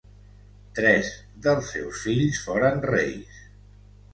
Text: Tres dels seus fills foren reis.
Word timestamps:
Tres 0.77 1.11
dels 1.47 1.69
seus 1.75 2.01
fills 2.07 2.41
foren 2.47 2.83
reis. 2.95 3.45